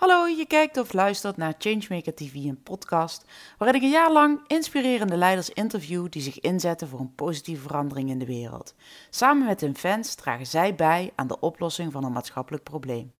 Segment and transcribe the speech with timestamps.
[0.00, 3.24] Hallo, je kijkt of luistert naar Changemaker TV, een podcast
[3.58, 8.10] waarin ik een jaar lang inspirerende leiders interview die zich inzetten voor een positieve verandering
[8.10, 8.74] in de wereld.
[9.10, 13.12] Samen met hun fans dragen zij bij aan de oplossing van een maatschappelijk probleem.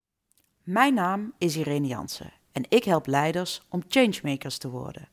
[0.62, 5.08] Mijn naam is Irene Jansen en ik help leiders om changemakers te worden.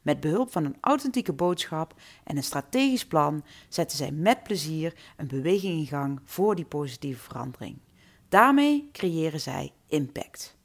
[0.00, 1.94] Met behulp van een authentieke boodschap
[2.24, 7.22] en een strategisch plan zetten zij met plezier een beweging in gang voor die positieve
[7.22, 7.78] verandering.
[8.28, 10.60] Daarmee creëren zij impact.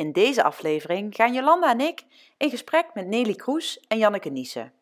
[0.00, 2.04] In deze aflevering gaan Jolanda en ik
[2.36, 4.72] in gesprek met Nelly Kroes en Janneke Niesen.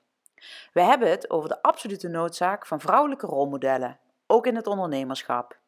[0.73, 5.59] We hebben het over de absolute noodzaak van vrouwelijke rolmodellen, ook in het ondernemerschap.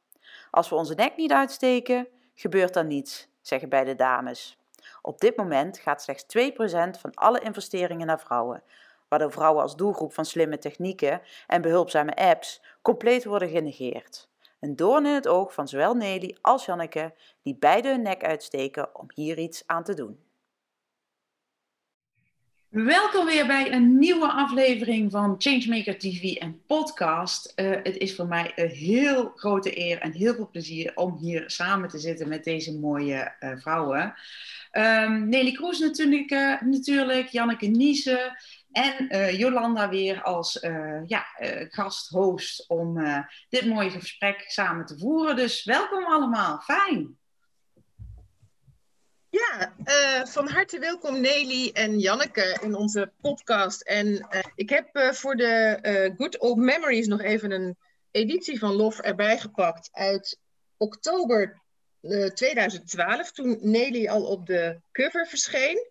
[0.51, 4.59] Als we onze nek niet uitsteken, gebeurt er niets, zeggen beide dames.
[5.03, 8.63] Op dit moment gaat slechts 2% van alle investeringen naar vrouwen,
[9.09, 14.30] waardoor vrouwen als doelgroep van slimme technieken en behulpzame apps compleet worden genegeerd.
[14.61, 18.99] Een doorn in het oog van zowel Nelly als Janneke, die beide hun nek uitsteken
[18.99, 20.19] om hier iets aan te doen.
[22.69, 27.53] Welkom weer bij een nieuwe aflevering van Changemaker TV en podcast.
[27.57, 31.51] Uh, het is voor mij een heel grote eer en heel veel plezier om hier
[31.51, 34.15] samen te zitten met deze mooie uh, vrouwen.
[34.73, 38.37] Um, Nelly Kroes natuurlijk, uh, natuurlijk Janneke Niesen,
[38.73, 42.99] en uh, Jolanda weer als uh, ja, uh, gasthost om
[43.49, 45.37] dit mooie gesprek samen te voeren.
[45.37, 47.19] Dus welkom allemaal, fijn.
[49.31, 49.73] Ja,
[50.27, 53.83] van harte welkom Nelly en Janneke in onze podcast.
[53.83, 57.77] En ik heb voor de Good Old Memories nog even een
[58.11, 60.39] editie van Lof erbij gepakt uit
[60.77, 61.63] oktober
[62.35, 65.87] 2012, toen Nelly al op de cover verscheen.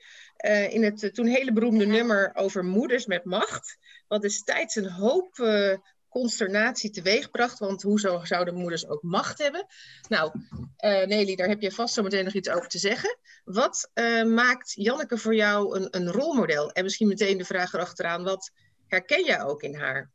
[0.45, 3.77] Uh, in het uh, toen hele beroemde nummer over moeders met macht.
[4.07, 5.75] Wat destijds een hoop uh,
[6.09, 7.59] consternatie teweegbracht.
[7.59, 9.65] Want hoezo zouden moeders ook macht hebben?
[10.07, 10.31] Nou,
[10.81, 13.17] Nelly, daar heb je vast zo meteen nog iets over te zeggen.
[13.43, 13.91] Wat
[14.25, 16.71] maakt Janneke voor jou een, een rolmodel?
[16.71, 18.51] En misschien meteen de vraag erachteraan, wat
[18.87, 20.11] herken jij ook in haar?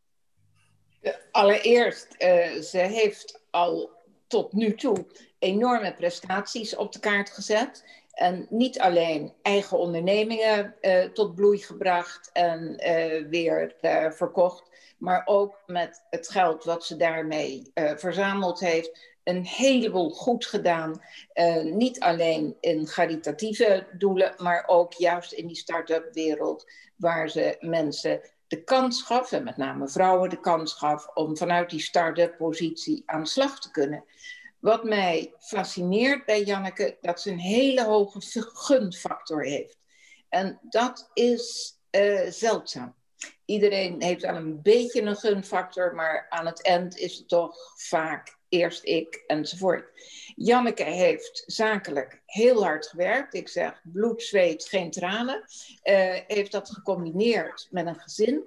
[1.31, 2.06] Allereerst,
[2.71, 3.91] ze heeft al
[4.27, 5.06] tot nu toe
[5.38, 7.84] enorme prestaties op de kaart gezet.
[8.14, 15.22] En niet alleen eigen ondernemingen uh, tot bloei gebracht en uh, weer uh, verkocht, maar
[15.25, 21.00] ook met het geld wat ze daarmee verzameld heeft, een heleboel goed gedaan.
[21.62, 28.20] niet alleen in caritatieve doelen, maar ook juist in die start-up wereld, waar ze mensen
[28.47, 33.03] de kans gaf, en met name vrouwen de kans gaf, om vanuit die start-up positie
[33.06, 34.04] aan de slag te kunnen.
[34.64, 38.20] Wat mij fascineert bij Janneke, dat ze een hele hoge
[38.52, 39.78] gunfactor heeft.
[40.28, 42.94] En dat is uh, zeldzaam.
[43.44, 48.36] Iedereen heeft wel een beetje een gunfactor, maar aan het eind is het toch vaak
[48.48, 49.91] eerst ik enzovoort.
[50.34, 53.34] Janneke heeft zakelijk heel hard gewerkt.
[53.34, 55.44] Ik zeg bloed, zweet, geen tranen.
[55.84, 58.44] Uh, heeft dat gecombineerd met een gezin.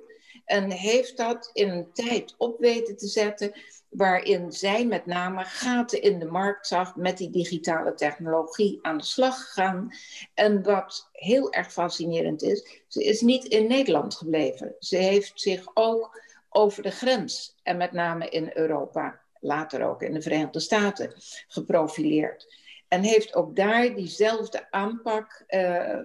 [0.47, 3.53] En heeft dat in een tijd op weten te zetten
[3.90, 9.03] waarin zij met name gaten in de markt zag met die digitale technologie aan de
[9.03, 9.90] slag gegaan.
[10.34, 14.75] En wat heel erg fascinerend is, ze is niet in Nederland gebleven.
[14.80, 20.13] Ze heeft zich ook over de grens en met name in Europa, later ook in
[20.13, 21.13] de Verenigde Staten,
[21.47, 22.66] geprofileerd.
[22.88, 26.00] En heeft ook daar diezelfde aanpak uh,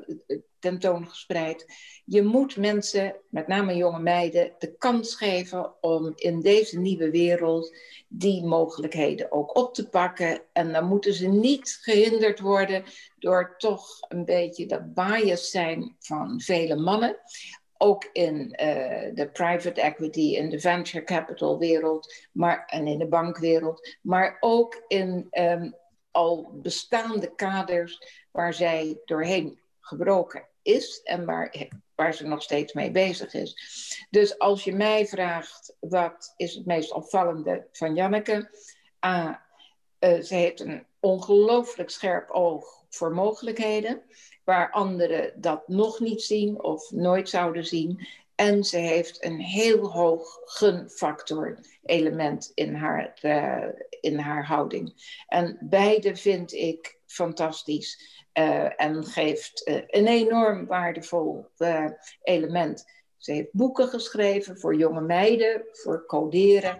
[0.59, 1.66] tentoongespreid.
[2.04, 7.76] Je moet mensen, met name jonge meiden, de kans geven om in deze nieuwe wereld
[8.09, 10.41] die mogelijkheden ook op te pakken.
[10.53, 12.84] En dan moeten ze niet gehinderd worden
[13.19, 17.16] door toch een beetje dat bias zijn van vele mannen.
[17.78, 23.09] Ook in uh, de private equity en de venture capital wereld maar, en in de
[23.09, 25.75] bankwereld, maar ook in um,
[26.12, 27.98] al bestaande kaders
[28.30, 33.56] waar zij doorheen gebroken is en waar, waar ze nog steeds mee bezig is.
[34.10, 38.50] Dus als je mij vraagt wat is het meest opvallende van Janneke,
[39.04, 39.34] uh,
[40.00, 44.02] uh, ze heeft een ongelooflijk scherp oog voor mogelijkheden,
[44.44, 48.06] waar anderen dat nog niet zien of nooit zouden zien.
[48.42, 53.68] En ze heeft een heel hoog gunfactor element in haar, uh,
[54.00, 55.16] in haar houding.
[55.26, 58.20] En beide vind ik fantastisch.
[58.38, 61.46] Uh, en geeft uh, een enorm waardevol
[62.22, 62.84] element.
[63.16, 66.78] Ze heeft boeken geschreven voor jonge meiden, voor coderen.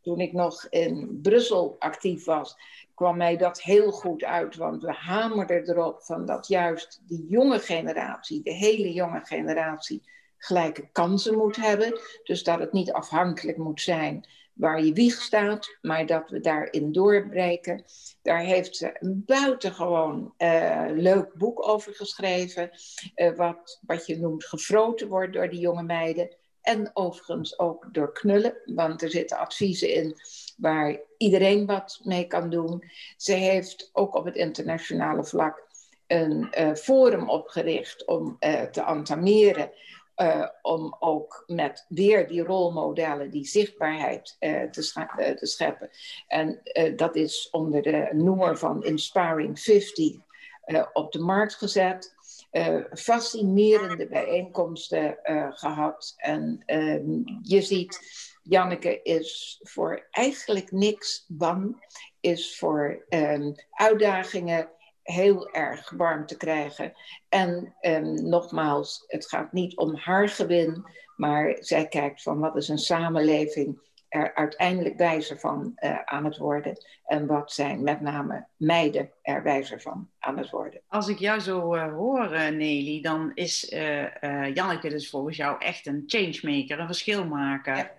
[0.00, 2.56] Toen ik nog in Brussel actief was,
[2.94, 4.56] kwam mij dat heel goed uit.
[4.56, 10.02] Want we hamerden erop van dat juist die jonge generatie, de hele jonge generatie,
[10.44, 12.00] gelijke kansen moet hebben.
[12.24, 16.92] Dus dat het niet afhankelijk moet zijn waar je wieg staat, maar dat we daarin
[16.92, 17.84] doorbreken.
[18.22, 22.70] Daar heeft ze een buitengewoon uh, leuk boek over geschreven,
[23.16, 26.36] uh, wat, wat je noemt gefroten wordt door die jonge meiden.
[26.60, 30.16] En overigens ook door knullen, want er zitten adviezen in
[30.56, 32.82] waar iedereen wat mee kan doen.
[33.16, 35.70] Ze heeft ook op het internationale vlak
[36.06, 38.38] een uh, forum opgericht om
[38.70, 39.72] te antameren
[40.16, 45.90] uh, om ook met weer die rolmodellen, die zichtbaarheid uh, te, uh, te, scheppen.
[46.26, 46.60] En
[46.96, 50.16] dat is onder de noemer van Inspiring 50
[50.92, 52.14] op de markt gezet.
[52.92, 55.18] fascinerende bijeenkomsten
[55.50, 56.14] gehad.
[56.16, 58.00] En ehm, je ziet,
[58.42, 61.86] Janneke is voor eigenlijk niks bang,
[62.20, 64.70] is voor um, uitdagingen
[65.02, 66.92] heel erg warm te krijgen.
[67.28, 70.84] En um, nogmaals, het gaat niet om haar gewin,
[71.16, 76.36] maar zij kijkt van wat is een samenleving er uiteindelijk wijzer van uh, aan het
[76.36, 76.76] worden.
[77.06, 80.80] En wat zijn met name meiden er wijzer van aan het worden.
[80.88, 83.66] Als ik jou zo uh, hoor, uh, Nelly, dan is
[84.54, 87.76] Janneke dus volgens jou echt een changemaker, een verschilmaker.
[87.76, 87.92] Ja.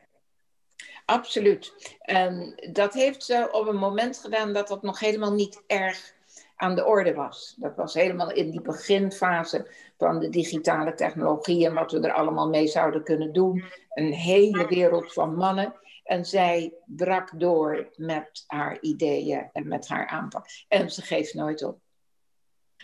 [1.05, 1.95] Absoluut.
[1.99, 6.12] En dat heeft ze op een moment gedaan dat dat nog helemaal niet erg
[6.63, 7.55] aan de orde was.
[7.57, 9.67] Dat was helemaal in die beginfase
[9.97, 13.63] van de digitale technologie en wat we er allemaal mee zouden kunnen doen.
[13.89, 15.73] Een hele wereld van mannen.
[16.03, 20.45] En zij brak door met haar ideeën en met haar aanpak.
[20.67, 21.79] En ze geeft nooit op.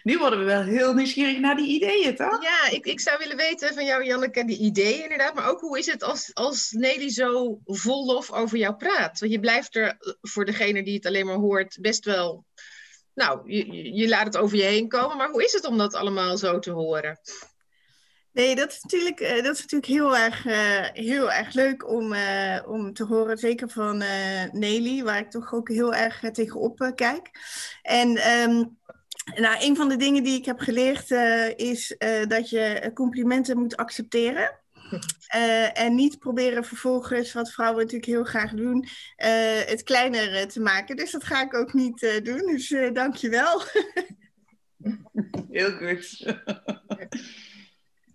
[0.04, 2.44] Nu worden we wel heel nieuwsgierig naar die ideeën, toch?
[2.44, 5.34] Ja, ik, ik zou willen weten van jou, Janneke, die ideeën inderdaad.
[5.34, 9.20] Maar ook hoe is het als, als Nelly zo vol lof over jou praat?
[9.20, 12.46] Want je blijft er, voor degene die het alleen maar hoort, best wel
[13.14, 15.94] nou, je, je laat het over je heen komen, maar hoe is het om dat
[15.94, 17.20] allemaal zo te horen?
[18.32, 22.14] Nee, dat is natuurlijk, eh, dat is natuurlijk heel, erg, uh, heel erg leuk om,
[22.14, 23.38] uh, om te horen.
[23.38, 23.98] Zeker van
[24.52, 27.30] Nelly, waar ik toch ook heel erg tegenop kijk.
[27.82, 28.78] En um,
[29.36, 31.12] nou, een van de dingen die ik heb geleerd
[31.56, 31.96] is
[32.28, 34.59] dat je complimenten moet accepteren.
[35.36, 40.42] Uh, en niet proberen vervolgens, wat vrouwen natuurlijk heel graag doen, uh, het kleiner uh,
[40.42, 40.96] te maken.
[40.96, 42.46] Dus dat ga ik ook niet doen.
[42.46, 43.62] Dus dank je wel.
[45.58, 46.38] heel goed.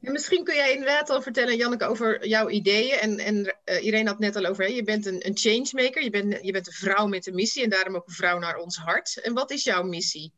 [0.01, 2.99] En misschien kun jij inderdaad al vertellen, Janneke, over jouw ideeën.
[2.99, 4.71] En, en Irene had net al over, hè?
[4.71, 7.71] je bent een, een changemaker, je bent, je bent een vrouw met een missie en
[7.71, 9.21] daarom ook een vrouw naar ons hart.
[9.21, 10.33] En wat is jouw missie?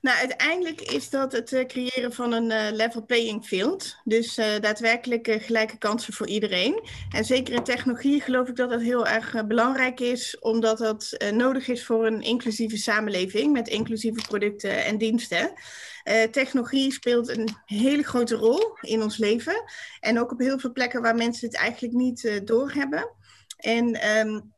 [0.00, 3.96] Nou, uiteindelijk is dat het uh, creëren van een uh, level playing field.
[4.04, 6.88] Dus uh, daadwerkelijk gelijke kansen voor iedereen.
[7.10, 11.68] En zeker in technologie geloof ik dat dat heel erg belangrijk is, omdat dat nodig
[11.68, 15.52] is voor een inclusieve samenleving met inclusieve producten en diensten.
[16.30, 19.64] technologie speelt een hele grote rol in ons leven.
[20.00, 23.10] En ook op heel veel plekken waar mensen het eigenlijk niet doorhebben.
[23.56, 24.51] En um,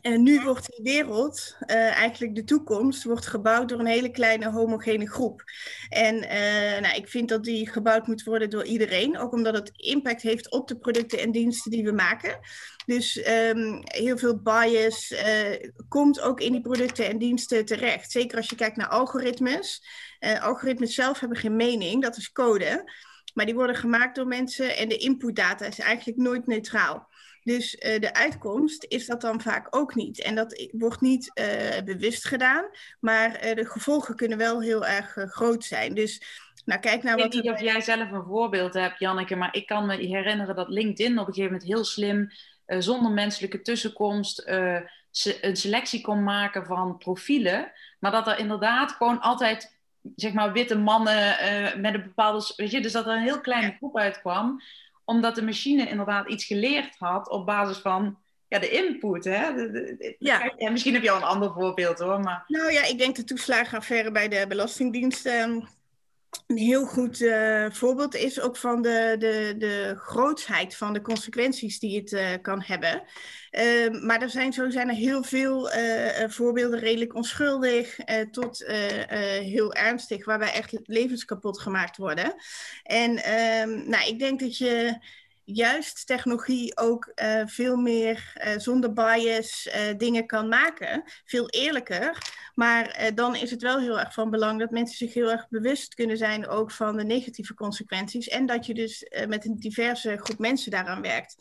[0.00, 4.50] en nu wordt die wereld, uh, eigenlijk de toekomst, wordt gebouwd door een hele kleine
[4.50, 5.42] homogene groep.
[5.88, 9.72] En uh, nou, ik vind dat die gebouwd moet worden door iedereen, ook omdat het
[9.76, 12.38] impact heeft op de producten en diensten die we maken.
[12.86, 18.10] Dus um, heel veel bias uh, komt ook in die producten en diensten terecht.
[18.10, 19.84] Zeker als je kijkt naar algoritmes.
[20.40, 22.92] algoritmes zelf hebben geen mening, dat is code.
[23.34, 27.08] Maar die worden gemaakt door mensen en de inputdata is eigenlijk nooit neutraal.
[27.44, 30.22] Dus uh, de uitkomst is dat dan vaak ook niet.
[30.22, 32.64] En dat wordt niet uh, bewust gedaan,
[33.00, 35.94] maar uh, de gevolgen kunnen wel heel erg groot zijn.
[35.94, 36.22] Dus
[36.64, 37.24] nou, kijk naar wat.
[37.24, 40.56] Ik weet niet of jij zelf een voorbeeld hebt, Janneke, maar ik kan me herinneren
[40.56, 42.30] dat LinkedIn op een gegeven moment heel slim,
[42.66, 47.72] zonder menselijke tussenkomst, een selectie kon maken van profielen.
[47.98, 49.76] Maar dat er inderdaad gewoon altijd
[50.16, 51.36] zeg maar witte mannen
[51.80, 52.52] met een bepaalde.
[52.56, 54.60] Weet je, dus dat er een heel kleine groep uitkwam
[55.04, 58.18] omdat de machine inderdaad iets geleerd had op basis van
[58.48, 59.24] ja, de input.
[59.24, 59.46] Hè?
[60.18, 60.52] ja.
[60.56, 60.70] ja.
[60.70, 62.20] Misschien heb je al een ander voorbeeld hoor.
[62.20, 62.44] Maar...
[62.46, 65.60] Nou ja, ik denk de toeslagenaffaire bij de Belastingdienst ehm,
[66.52, 71.78] een heel goed uh, voorbeeld is ook van de, de, de grootsheid van de consequenties
[71.78, 73.02] die het uh, kan hebben.
[73.50, 77.96] Uh, maar er zijn, zo zijn er heel veel eh, voorbeelden, redelijk onschuldig
[78.30, 78.64] tot
[79.40, 82.34] heel ernstig, waarbij echt levens kapot gemaakt worden.
[82.82, 84.98] En ehm, nou, ik denk dat je
[85.44, 91.02] juist technologie ook uh, veel meer uh, zonder bias uh, dingen kan maken.
[91.24, 92.18] Veel eerlijker.
[92.54, 95.94] Maar dan is het wel heel erg van belang dat mensen zich heel erg bewust
[95.94, 98.28] kunnen zijn ook van de negatieve consequenties.
[98.28, 101.34] En dat je dus met een diverse groep mensen daaraan werkt.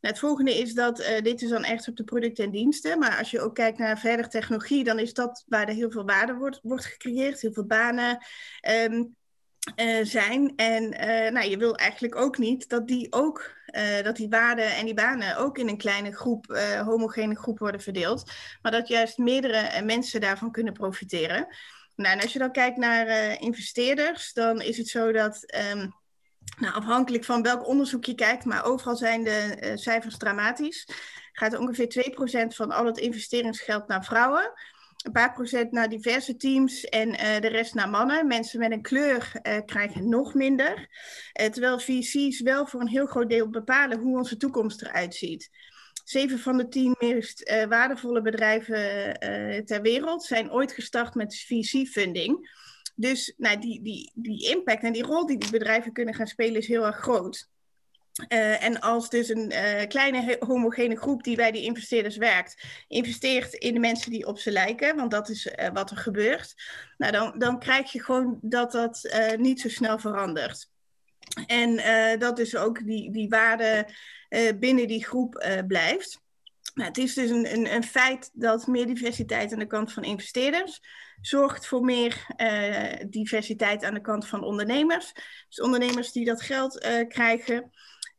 [0.00, 2.98] Nou, het volgende is dat dit is dan echt op de producten en diensten.
[2.98, 6.04] Maar als je ook kijkt naar verder technologie, dan is dat waar er heel veel
[6.04, 8.18] waarde wordt, wordt gecreëerd, heel veel banen.
[8.90, 9.16] Um,
[10.02, 10.52] zijn.
[10.56, 10.88] En
[11.32, 13.56] nou, je wil eigenlijk ook niet dat die ook
[14.02, 16.46] dat die waarden en die banen ook in een kleine groep,
[16.84, 18.30] homogene groep worden verdeeld.
[18.62, 21.46] Maar dat juist meerdere mensen daarvan kunnen profiteren.
[21.96, 25.94] Nou, en als je dan kijkt naar investeerders, dan is het zo dat um,
[26.58, 30.88] nou, afhankelijk van welk onderzoek je kijkt, maar overal zijn de cijfers dramatisch.
[31.32, 34.52] Gaat ongeveer 2% van al het investeringsgeld naar vrouwen,
[35.04, 38.26] een paar procent naar diverse teams en uh, de rest naar mannen.
[38.26, 40.88] Mensen met een kleur uh, krijgen nog minder.
[41.32, 45.50] terwijl VC's wel voor een heel groot deel bepalen hoe onze toekomst eruit ziet.
[46.04, 49.14] Zeven van de tien meest waardevolle bedrijven
[49.64, 52.50] ter wereld zijn ooit gestart met VC-funding.
[52.94, 56.60] Dus nou, die, die, die impact en die rol die die bedrijven kunnen gaan spelen
[56.60, 57.48] is heel erg groot.
[58.18, 63.54] Uh, en als dus een uh, kleine homogene groep die bij die investeerders werkt, investeert
[63.54, 66.54] in de mensen die op ze lijken, want dat is uh, wat er gebeurt,
[66.96, 70.70] nou dan, dan krijg je gewoon dat dat niet zo snel verandert.
[71.46, 71.76] En
[72.18, 73.88] dat dus ook die, die waarde
[74.58, 76.20] binnen die groep blijft.
[76.74, 80.02] Nou, het is dus een, een, een, feit dat meer diversiteit aan de kant van
[80.02, 80.80] investeerders
[81.20, 82.26] zorgt voor meer
[83.08, 85.12] diversiteit aan de kant van ondernemers.
[85.48, 87.70] Dus ondernemers die dat geld krijgen,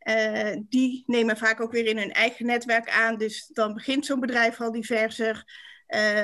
[0.09, 3.17] uh, die nemen vaak ook weer in hun eigen netwerk aan.
[3.17, 5.43] Dus dan begint zo'n bedrijf al diverser.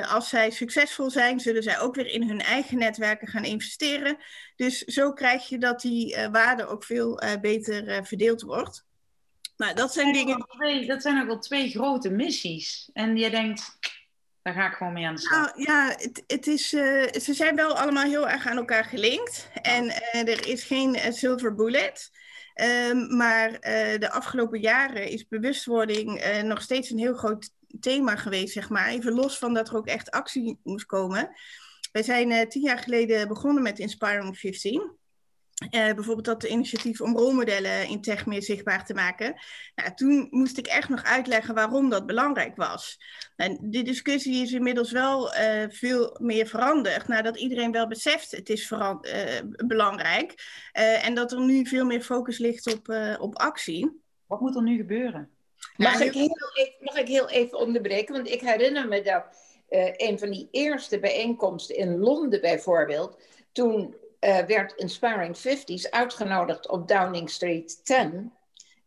[0.08, 4.16] als zij succesvol zijn, zullen zij ook weer in hun eigen netwerken gaan investeren.
[4.56, 8.84] Dus zo krijg je dat die waarde ook veel beter verdeeld wordt.
[9.56, 10.46] Nou, dat zijn dingen.
[10.48, 12.90] Twee, dat zijn ook wel twee grote missies.
[12.92, 13.78] En je denkt,
[14.46, 15.54] daar ga ik gewoon mee aan de slag.
[15.54, 19.48] Nou, ja, het, het is, uh, ze zijn wel allemaal heel erg aan elkaar gelinkt.
[19.62, 22.10] En uh, er is geen uh, silver bullet.
[22.90, 23.50] Um, maar
[23.98, 27.50] de afgelopen jaren is bewustwording nog steeds een heel groot
[27.80, 28.88] thema geweest, zeg maar.
[28.88, 31.30] Even los van dat er ook echt actie moest komen.
[31.92, 34.96] Wij zijn tien jaar geleden begonnen met Inspiring 15.
[35.64, 39.34] Uh, bijvoorbeeld dat initiatief om rolmodellen in tech meer zichtbaar te maken.
[39.74, 42.98] Nou, toen moest ik echt nog uitleggen waarom dat belangrijk was.
[43.36, 47.08] En die discussie is inmiddels wel uh, veel meer veranderd.
[47.08, 48.96] Nadat iedereen wel beseft het is uh,
[49.66, 50.34] belangrijk.
[50.72, 54.00] en dat er nu veel meer focus ligt op, op actie.
[54.26, 55.30] Wat moet er nu gebeuren?
[55.76, 58.14] Mag, ik, heel even, mag ik heel even onderbreken?
[58.14, 59.24] Want ik herinner me dat
[59.96, 63.18] een van die eerste bijeenkomsten in Londen bijvoorbeeld...
[63.52, 63.94] toen
[64.26, 68.32] uh, werd Inspiring 50s uitgenodigd op Downing Street 10.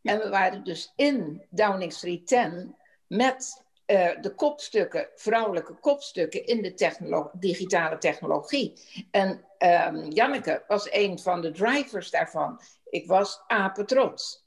[0.01, 2.75] En we waren dus in Downing Street 10
[3.07, 8.73] met uh, de kopstukken, vrouwelijke kopstukken in de technolo digitale technologie.
[9.11, 12.61] En um, Janneke was een van de drivers daarvan.
[12.89, 14.45] Ik was apetrots.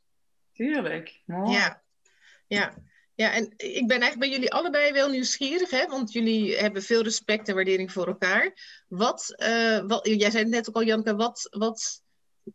[0.52, 1.20] Tuurlijk.
[1.26, 1.82] Ja,
[2.46, 2.72] ja.
[3.14, 5.86] Ja, en ik ben eigenlijk bij jullie allebei wel nieuwsgierig, hè?
[5.86, 8.52] want jullie hebben veel respect en waardering voor elkaar.
[8.88, 12.02] Wat, uh, wat jij zei net ook al, Janke, wat, wat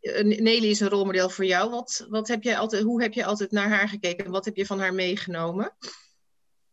[0.01, 1.69] uh, Nelly is een rolmodel voor jou.
[1.69, 4.55] Wat, wat heb jij altijd, hoe heb je altijd naar haar gekeken en wat heb
[4.55, 5.75] je van haar meegenomen?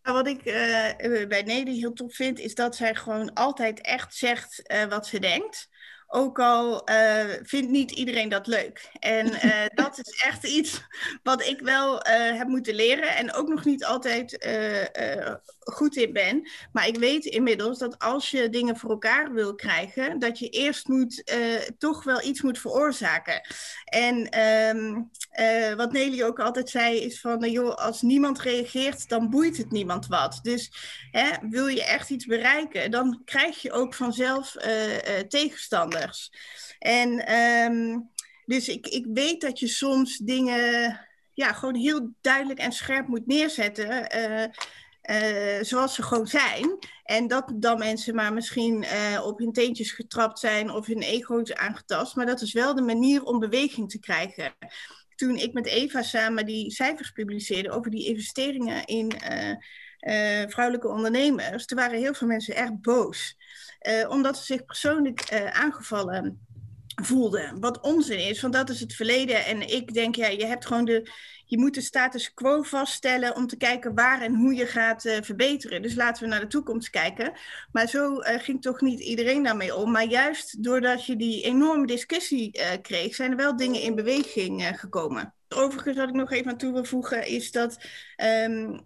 [0.02, 4.14] Nou, wat ik uh, bij Nelly heel tof vind, is dat zij gewoon altijd echt
[4.14, 5.68] zegt wat ze denkt.
[6.06, 8.90] Ook al uh, vindt niet iedereen dat leuk.
[8.99, 10.82] En uh, dat is echt iets
[11.23, 12.02] wat ik wel uh,
[12.38, 14.46] heb moeten leren en ook nog niet altijd
[15.58, 16.49] goed in ben.
[16.73, 20.88] Maar ik weet inmiddels dat als je dingen voor elkaar wil krijgen, dat je eerst
[20.88, 21.32] moet,
[21.78, 23.40] toch wel iets moet veroorzaken.
[23.84, 24.40] En
[24.76, 25.11] um,
[25.76, 30.06] wat Nelly ook altijd zei is van, joh, als niemand reageert, dan boeit het niemand
[30.06, 30.38] wat.
[30.42, 30.73] Dus
[31.11, 34.56] hè, wil je echt iets bereiken, dan krijg je ook vanzelf
[35.28, 35.93] tegenstand.
[36.78, 38.10] En um,
[38.44, 41.00] dus ik, ik weet dat je soms dingen
[41.32, 44.16] ja, gewoon heel duidelijk en scherp moet neerzetten.
[44.16, 44.44] Uh,
[45.10, 46.78] uh, zoals ze gewoon zijn.
[47.04, 51.52] En dat dan mensen maar misschien uh, op hun teentjes getrapt zijn of hun ego's
[51.52, 52.16] aangetast.
[52.16, 54.54] Maar dat is wel de manier om beweging te krijgen.
[55.14, 59.12] Toen ik met Eva samen die cijfers publiceerde over die investeringen in
[60.49, 63.37] vrouwelijke ondernemers, toen waren heel veel mensen echt boos.
[63.88, 66.46] Uh, omdat ze zich persoonlijk uh, aangevallen
[67.02, 67.61] voelden.
[67.61, 69.44] Wat onzin is, want dat is het verleden.
[69.44, 71.11] En ik denk, ja, je hebt gewoon de.
[71.46, 75.16] Je moet de status quo vaststellen om te kijken waar en hoe je gaat uh,
[75.20, 75.82] verbeteren.
[75.82, 77.32] Dus laten we naar de toekomst kijken.
[77.73, 79.90] Maar zo ging toch niet iedereen daarmee om.
[79.90, 85.34] Maar juist doordat je die enorme discussie kreeg, zijn er wel dingen in beweging gekomen
[85.54, 87.78] overigens wat ik nog even aan toe wil voegen is dat
[88.46, 88.82] um,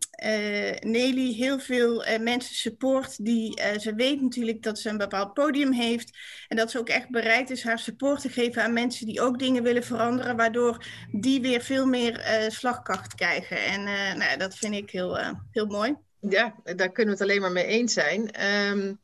[0.81, 5.35] Nelly heel veel uh, mensen support die uh, ze weet natuurlijk dat ze een bepaald
[5.35, 9.07] podium heeft en dat ze ook echt bereid is haar support te geven aan mensen
[9.07, 13.65] die ook dingen willen veranderen, waardoor die weer veel meer slagkracht krijgen.
[13.65, 13.83] En
[14.19, 15.19] nou, dat vind ik heel,
[15.51, 15.97] heel mooi.
[16.21, 18.47] Ja, daar kunnen we het alleen maar mee eens zijn.
[18.71, 19.01] Um,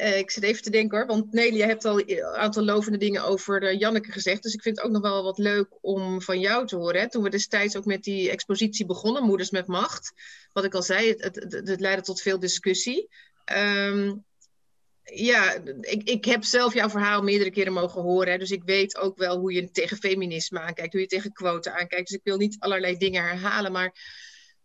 [0.00, 2.98] uh, ik zit even te denken hoor, want Nelly, je hebt al een aantal lovende
[2.98, 4.42] dingen over uh, Janneke gezegd.
[4.42, 7.00] Dus ik vind het ook nog wel wat leuk om van jou te horen.
[7.00, 7.10] Hè?
[7.10, 10.12] Toen we destijds ook met die expositie begonnen, Moeders met Macht.
[10.52, 13.08] Wat ik al zei, het, het, leidde tot veel discussie.
[13.52, 14.24] Um,
[15.04, 18.32] ja, ik, ik heb zelf jouw verhaal meerdere keren mogen horen.
[18.32, 21.74] Hè, dus ik weet ook wel hoe je tegen feminisme aankijkt, hoe je tegen quoten
[21.74, 22.08] aankijkt.
[22.08, 23.72] Dus ik wil niet allerlei dingen herhalen.
[23.72, 23.94] Maar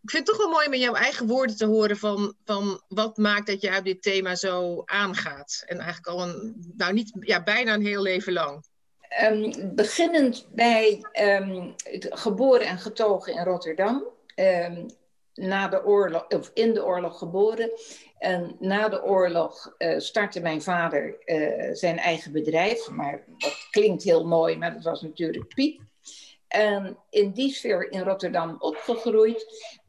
[0.06, 3.16] ik vind het toch wel mooi met jouw eigen woorden te horen van, van wat
[3.16, 5.62] maakt dat op dit thema zo aangaat.
[5.66, 8.64] En eigenlijk al een, nou niet, ja, bijna een heel leven lang.
[9.22, 14.04] Um, beginnend bij um, geboren en getogen in Rotterdam.
[14.36, 14.86] Um,
[15.34, 17.70] na de oorlog, of in de oorlog geboren.
[18.18, 22.90] En na de oorlog uh, startte mijn vader uh, zijn eigen bedrijf.
[22.90, 25.80] Maar dat klinkt heel mooi, maar dat was natuurlijk Piep.
[26.48, 29.46] En in die sfeer in Rotterdam opgegroeid,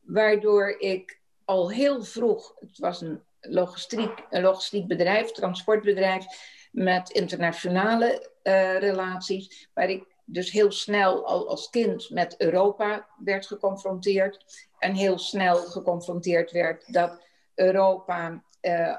[0.08, 6.26] waardoor ik al heel vroeg, het was een logistiek, een logistiek bedrijf, transportbedrijf,
[6.72, 13.48] met internationale uh, relaties, waar ik dus heel snel al als kind met Europa werd
[13.48, 18.98] geconfronteerd en heel snel geconfronteerd werd dat Europa, uh,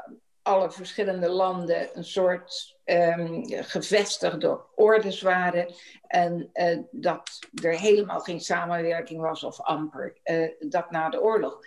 [0.49, 5.75] alle verschillende landen, een soort um, gevestigde orders waren.
[6.07, 10.17] En uh, dat er helemaal geen samenwerking was of amper.
[10.25, 11.59] Uh, dat na de oorlog.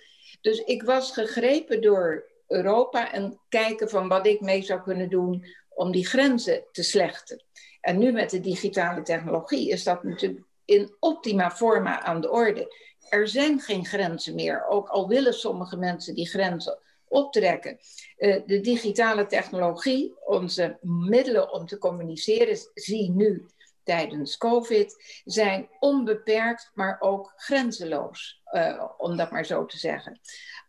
[0.41, 5.45] Dus ik was gegrepen door Europa en kijken van wat ik mee zou kunnen doen
[5.69, 7.43] om die grenzen te slechten.
[7.81, 12.75] En nu met de digitale technologie is dat natuurlijk in optima forma aan de orde.
[13.09, 16.79] Er zijn geen grenzen meer, ook al willen sommige mensen die grenzen
[17.11, 17.79] optrekken.
[18.17, 23.45] Uh, de digitale technologie, onze middelen om te communiceren, zie nu
[23.83, 30.19] tijdens COVID, zijn onbeperkt, maar ook grenzeloos, uh, om dat maar zo te zeggen.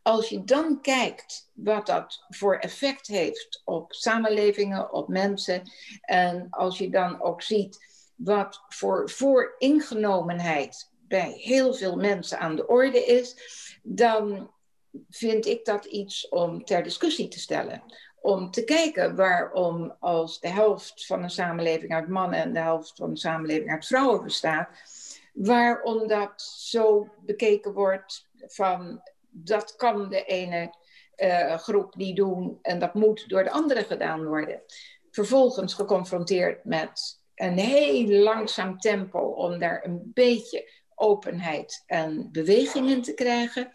[0.03, 5.63] Als je dan kijkt wat dat voor effect heeft op samenlevingen, op mensen,
[6.01, 12.67] en als je dan ook ziet wat voor vooringenomenheid bij heel veel mensen aan de
[12.67, 13.37] orde is,
[13.83, 14.51] dan
[15.09, 17.83] vind ik dat iets om ter discussie te stellen.
[18.21, 22.93] Om te kijken waarom als de helft van een samenleving uit mannen en de helft
[22.97, 24.69] van een samenleving uit vrouwen bestaat,
[25.33, 30.75] waarom dat zo bekeken wordt van dat kan de ene
[31.17, 34.63] uh, groep niet doen en dat moet door de andere gedaan worden.
[35.11, 43.03] Vervolgens geconfronteerd met een heel langzaam tempo om daar een beetje openheid en beweging in
[43.03, 43.71] te krijgen.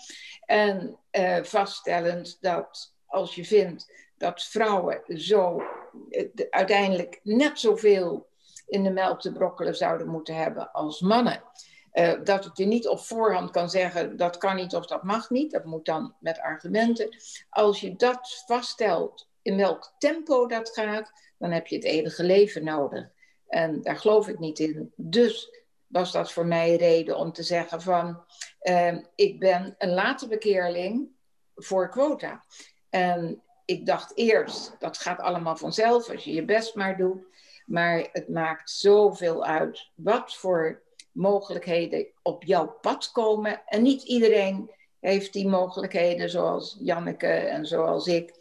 [0.46, 5.62] En uh, vaststellend dat als je vindt dat vrouwen zo
[6.10, 8.28] uh, uiteindelijk net zoveel
[8.68, 11.44] in de melk te brokkelen zouden moeten hebben als mannen.
[11.94, 15.30] Uh, dat het je niet op voorhand kan zeggen dat kan niet of dat mag
[15.30, 15.52] niet.
[15.52, 17.10] Dat moet dan met argumenten.
[17.50, 22.64] Als je dat vaststelt in welk tempo dat gaat, dan heb je het eeuwige leven
[22.64, 23.10] nodig.
[23.48, 24.94] En daar geloof ik niet in.
[24.96, 28.24] Dus was dat voor mij reden om te zeggen van
[28.62, 31.10] uh, ik ben een late bekeerling
[31.56, 32.44] voor quota.
[32.90, 37.26] En ik dacht eerst, dat gaat allemaal vanzelf als je je best maar doet.
[37.66, 43.62] Maar het maakt zoveel uit wat voor mogelijkheden op jouw pad komen.
[43.66, 48.34] En niet iedereen heeft die mogelijkheden zoals Janneke en zoals ik.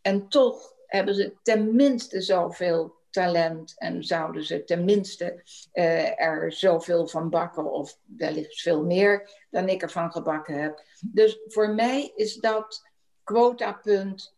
[0.00, 7.30] En toch hebben ze tenminste zoveel talent en zouden ze tenminste uh, er zoveel van
[7.30, 10.82] bakken of wellicht veel meer dan ik ervan gebakken heb.
[11.00, 12.88] Dus voor mij is dat
[13.24, 14.34] quotapunt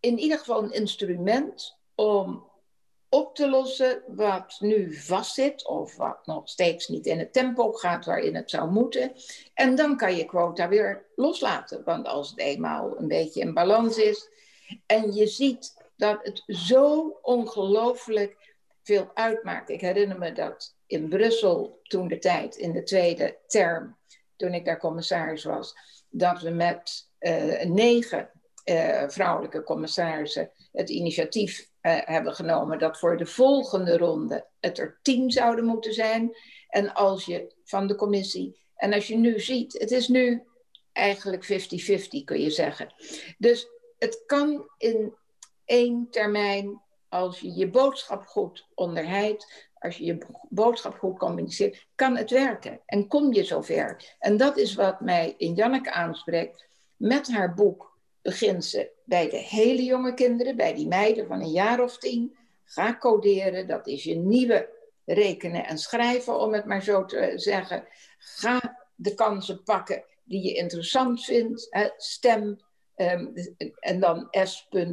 [0.00, 2.50] in ieder geval een instrument om
[3.08, 8.04] op te lossen wat nu vastzit of wat nog steeds niet in het tempo gaat
[8.04, 9.12] waarin het zou moeten.
[9.54, 13.96] En dan kan je quota weer loslaten, want als het eenmaal een beetje in balans
[13.96, 14.28] is
[14.86, 19.70] en je ziet dat het zo ongelooflijk veel uitmaakt.
[19.70, 23.96] Ik herinner me dat in Brussel toen de tijd, in de tweede term,
[24.36, 25.74] toen ik daar commissaris was,
[26.08, 28.30] dat we met uh, negen
[28.64, 34.98] uh, vrouwelijke commissarissen het initiatief uh, hebben genomen dat voor de volgende ronde het er
[35.02, 36.36] tien zouden moeten zijn.
[36.68, 40.42] En als je van de commissie, en als je nu ziet, het is nu
[40.92, 41.48] eigenlijk 50-50
[42.24, 42.94] kun je zeggen.
[43.38, 45.14] Dus het kan in
[45.64, 52.16] één termijn, als je je boodschap goed onderheidt, als je je boodschap goed communiceert, kan
[52.16, 54.16] het werken en kom je zover.
[54.18, 56.66] En dat is wat mij in Janneke aanspreekt.
[56.96, 61.50] Met haar boek begint ze bij de hele jonge kinderen, bij die meiden van een
[61.50, 62.36] jaar of tien.
[62.64, 64.68] Ga coderen, dat is je nieuwe
[65.04, 67.84] rekenen en schrijven, om het maar zo te zeggen.
[68.18, 71.68] Ga de kansen pakken die je interessant vindt.
[71.96, 72.58] Stem
[72.94, 73.26] Ehm,
[73.80, 74.92] en dan S.T.E.M.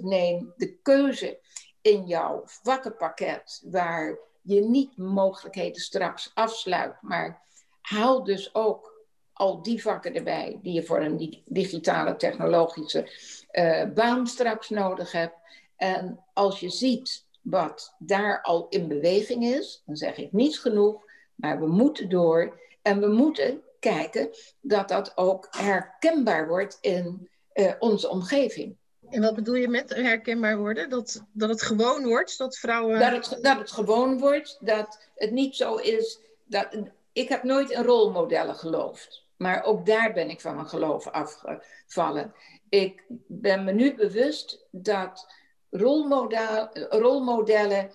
[0.00, 1.38] Neem de keuze
[1.80, 7.42] in jouw vakkenpakket waar je niet mogelijkheden straks afsluit, maar
[7.80, 8.98] haal dus ook
[9.32, 13.10] al die vakken erbij die je voor een digitale technologische
[13.52, 15.34] uh, baan straks nodig hebt.
[15.76, 21.04] En als je ziet wat daar al in beweging is, dan zeg ik niet genoeg,
[21.34, 27.72] maar we moeten door en we moeten kijken dat dat ook herkenbaar wordt in uh,
[27.78, 28.76] onze omgeving.
[29.10, 30.90] En wat bedoel je met herkenbaar worden?
[30.90, 32.98] Dat, dat het gewoon wordt, dat vrouwen...
[32.98, 36.20] Dat het, dat het gewoon wordt, dat het niet zo is...
[36.44, 36.68] Dat,
[37.12, 39.24] ik heb nooit in rolmodellen geloofd.
[39.36, 42.34] Maar ook daar ben ik van mijn geloof afgevallen.
[42.68, 45.34] Ik ben me nu bewust dat
[45.70, 47.90] rolmodel, rolmodellen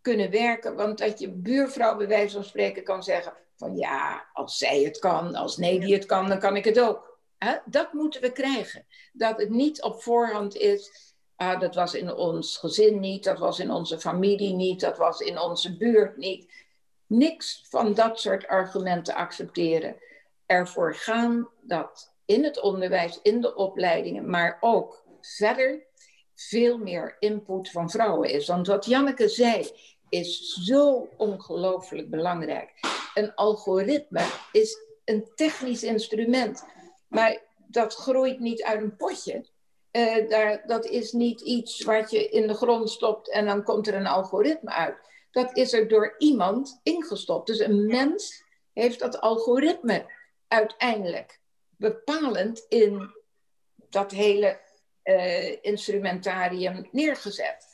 [0.00, 0.74] kunnen werken.
[0.74, 3.32] Want dat je buurvrouw bij wijze van spreken kan zeggen...
[3.60, 7.18] van ja, als zij het kan, als Nelly het kan, dan kan ik het ook.
[7.64, 8.86] Dat moeten we krijgen.
[9.12, 13.58] Dat het niet op voorhand is, ah, dat was in ons gezin niet, dat was
[13.58, 16.52] in onze familie niet, dat was in onze buurt niet.
[17.06, 19.96] Niks van dat soort argumenten accepteren.
[20.46, 25.86] Ervoor gaan dat in het onderwijs, in de opleidingen, maar ook verder
[26.34, 28.46] veel meer input van vrouwen is.
[28.46, 29.70] Want wat Janneke zei,
[30.08, 32.99] is zo ongelooflijk belangrijk.
[33.14, 36.64] Een algoritme is een technisch instrument.
[37.08, 39.44] Maar dat groeit niet uit een potje.
[39.92, 43.86] Uh, daar, dat is niet iets wat je in de grond stopt en dan komt
[43.86, 44.96] er een algoritme uit.
[45.30, 47.46] Dat is er door iemand ingestopt.
[47.46, 50.06] Dus een mens heeft dat algoritme
[50.48, 51.40] uiteindelijk
[51.76, 53.14] bepalend in
[53.76, 54.60] dat hele
[55.04, 57.66] uh, instrumentarium neergezet.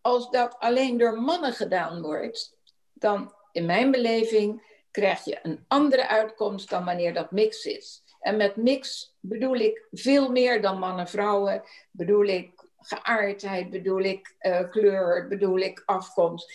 [0.00, 2.56] Als dat alleen door mannen gedaan wordt,
[2.92, 4.62] dan in mijn beleving
[4.98, 8.02] krijg je een andere uitkomst dan wanneer dat mix is.
[8.20, 11.62] En met mix bedoel ik veel meer dan mannen vrouwen.
[11.90, 16.52] Bedoel ik geaardheid, bedoel ik uh, kleur, bedoel ik afkomst.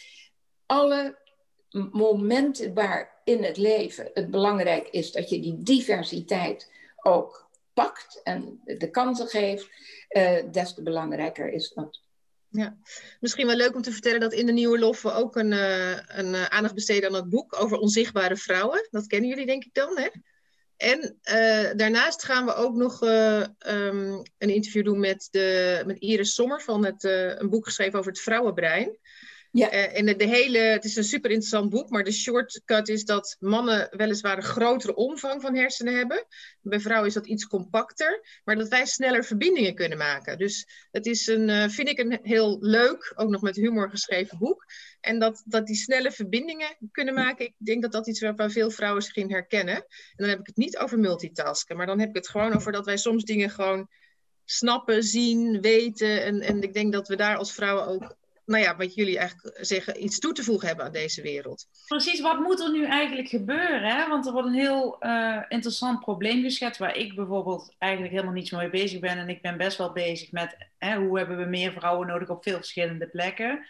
[0.65, 1.17] Alle
[1.91, 8.61] momenten waar in het leven het belangrijk is dat je die diversiteit ook pakt en
[8.63, 9.69] de kansen geeft,
[10.09, 12.02] uh, des te belangrijker is dat.
[12.55, 12.77] Ja,
[13.19, 15.97] misschien wel leuk om te vertellen dat in de Nieuwe Lof we ook een, uh,
[16.07, 18.87] een aandacht besteden aan het boek over onzichtbare vrouwen.
[18.91, 20.09] Dat kennen jullie denk ik dan, hè?
[20.77, 26.33] En uh, daarnaast gaan we ook nog um, een interview doen met, de, met Iris
[26.33, 28.97] Sommer van het, een boek geschreven over het vrouwenbrein.
[29.55, 29.69] Ja.
[29.69, 33.87] en de, hele, het is een super interessant boek, maar de shortcut is dat mannen
[33.91, 36.25] weliswaar een grotere omvang van hersenen hebben.
[36.61, 40.37] Bij vrouwen is dat iets compacter, maar dat wij sneller verbindingen kunnen maken.
[40.37, 44.65] Dus het is een, vind ik een heel leuk, ook nog met humor geschreven boek.
[45.01, 48.71] En dat, dat die snelle verbindingen kunnen maken, ik denk dat dat iets waar veel
[48.71, 49.75] vrouwen zich in herkennen.
[49.75, 49.85] En
[50.15, 52.85] dan heb ik het niet over multitasken, maar dan heb ik het gewoon over dat
[52.85, 53.89] wij soms dingen gewoon
[54.45, 56.23] snappen, zien, weten.
[56.23, 59.57] En, en ik denk dat we daar als vrouwen ook, nou ja, wat jullie eigenlijk
[59.65, 61.67] zeggen, iets toe te voegen hebben aan deze wereld.
[61.87, 63.83] Precies, wat moet er nu eigenlijk gebeuren?
[63.83, 64.07] Hè?
[64.07, 68.47] Want er wordt een heel uh, interessant probleem geschetst, waar ik bijvoorbeeld eigenlijk helemaal niet
[68.47, 69.17] zo mee bezig ben.
[69.17, 72.43] En ik ben best wel bezig met hè, hoe hebben we meer vrouwen nodig op
[72.43, 73.67] veel verschillende plekken.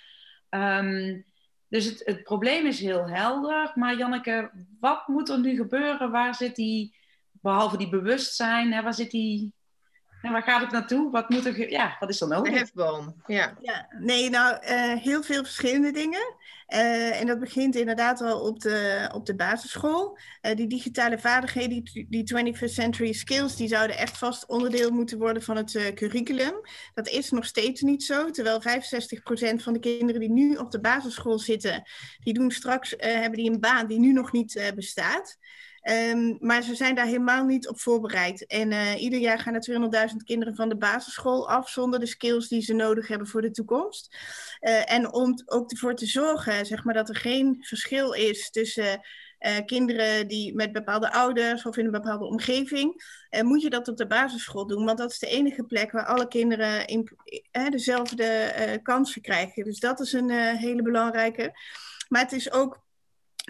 [0.50, 1.26] Um,
[1.68, 3.72] dus het, het, probleem is heel helder.
[3.76, 6.12] Maar Janneke, wat moet er nu gebeuren?
[6.12, 6.96] Waar zit die,
[7.32, 9.54] behalve die bewustzijn, hè, waar zit die
[10.24, 11.12] en waar gaat het naartoe?
[11.12, 12.54] Wat, moet er, ja, wat is er nodig?
[12.54, 13.54] De hefboom, ja.
[13.62, 16.36] ja nee, nou, uh, heel veel verschillende dingen.
[16.68, 20.18] Uh, en dat begint inderdaad al op de, op de basisschool.
[20.42, 25.18] Uh, die digitale vaardigheden, die, die 21st century skills, die zouden echt vast onderdeel moeten
[25.18, 26.54] worden van het curriculum.
[26.94, 28.66] Dat is nog steeds niet zo, terwijl 65%
[29.56, 31.84] van de kinderen die nu op de basisschool zitten,
[32.20, 35.38] die doen straks, hebben die een baan die nu nog niet bestaat.
[35.84, 38.46] Um, maar ze zijn daar helemaal niet op voorbereid.
[38.46, 42.48] En uh, ieder jaar gaan er 200.000 kinderen van de basisschool af zonder de skills
[42.48, 44.17] die ze nodig hebben voor de toekomst.
[44.62, 49.02] Uh, en om ook ervoor te zorgen zeg maar, dat er geen verschil is tussen
[49.39, 53.04] uh, kinderen die met bepaalde ouders of in een bepaalde omgeving,
[53.41, 54.86] moet je dat op de basisschool doen.
[54.86, 57.10] Want dat is de enige plek waar alle kinderen in,
[57.69, 59.63] dezelfde kansen krijgen.
[59.63, 61.54] Dus dat is een hele belangrijke.
[62.10, 62.83] Maar het is ook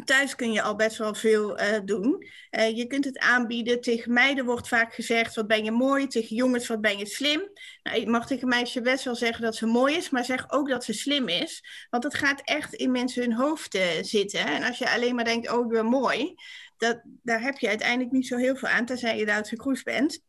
[0.06, 2.27] Thuis kun je al best wel veel uh, doen.
[2.51, 3.82] Uh, je kunt het aanbieden.
[3.82, 6.08] Tegen meiden wordt vaak gezegd: wat ben je mooi.
[6.08, 7.51] Tegen jongens: wat ben je slim.
[7.84, 10.51] Nou, je mag tegen een meisje best wel zeggen dat ze mooi is, maar zeg
[10.51, 11.63] ook dat ze slim is.
[11.89, 14.45] Want het gaat echt in mensen hun hoofd uh, zitten.
[14.45, 16.36] En als je alleen maar denkt: oh, ik ben mooi,
[16.77, 20.21] dat, daar heb je uiteindelijk niet zo heel veel aan, tenzij je Duitse kroes bent.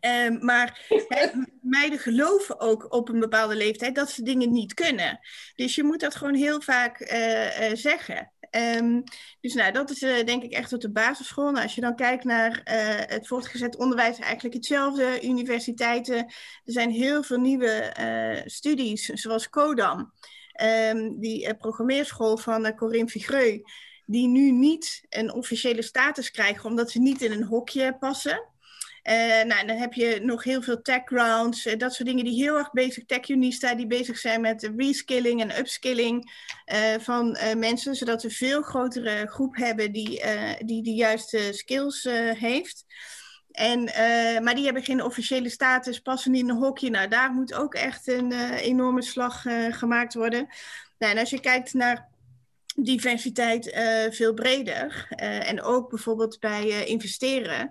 [0.00, 0.80] Uh, maar
[1.60, 5.20] meiden geloven ook op een bepaalde leeftijd dat ze dingen niet kunnen.
[5.54, 8.32] Dus je moet dat gewoon heel vaak uh, uh, zeggen.
[8.56, 9.00] Ehm,
[9.40, 11.50] dus nou, dat is denk ik echt op de basisschool.
[11.50, 12.60] Nou, als je dan kijkt naar
[13.08, 15.20] het voortgezet onderwijs, eigenlijk hetzelfde.
[15.22, 16.32] Universiteiten, er
[16.64, 17.92] zijn heel veel nieuwe
[18.46, 20.12] studies, zoals CODAM.
[20.62, 23.72] Um, die programmeerschool van Corinne Vigreux,
[24.06, 28.48] die nu niet een officiële status krijgen omdat ze niet in een hokje passen.
[29.08, 32.42] Uh, nou, dan heb je nog heel veel tech grounds, uh, dat soort dingen die
[32.42, 36.32] heel erg bezig, tech unista, die bezig zijn met reskilling en upskilling
[36.72, 40.24] uh, van mensen, zodat we een veel grotere groep hebben die
[40.64, 42.84] die de juiste skills heeft.
[43.50, 43.84] En,
[44.42, 46.90] maar die hebben geen officiële status, passen niet in een hokje.
[46.90, 50.48] Nou, daar moet ook echt een enorme slag gemaakt worden.
[50.98, 52.08] Nou, en als je kijkt naar
[52.76, 55.08] diversiteit uh, veel breder.
[55.22, 57.70] Uh, en ook bijvoorbeeld bij uh, investeren.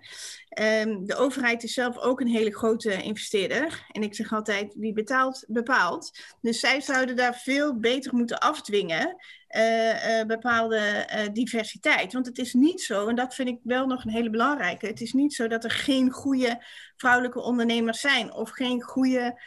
[0.61, 3.85] Um, de overheid is zelf ook een hele grote investeerder.
[3.91, 6.19] En ik zeg altijd, wie betaalt, bepaalt.
[6.41, 9.15] Dus zij zouden daar veel beter moeten afdwingen.
[10.27, 12.13] Bepaalde diversiteit.
[12.13, 14.87] Want het is niet zo, en dat vind ik wel nog een hele belangrijke.
[14.87, 16.63] Het is niet zo dat er geen goede
[16.97, 18.33] vrouwelijke ondernemers zijn.
[18.33, 19.41] Of geen goede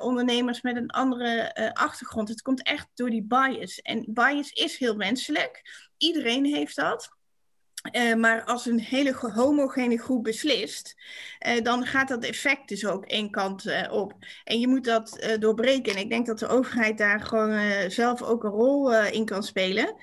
[0.00, 2.28] ondernemers met een andere achtergrond.
[2.28, 3.80] Het komt echt door die bias.
[3.80, 5.62] En bias is heel menselijk.
[5.96, 7.15] Iedereen heeft dat.
[7.92, 10.96] Uh, maar als een hele homogene groep beslist,
[11.62, 14.12] dan gaat dat effect dus ook één kant op.
[14.44, 15.92] En je moet dat doorbreken.
[15.92, 19.94] En ik denk dat de overheid daar gewoon zelf ook een rol in kan spelen.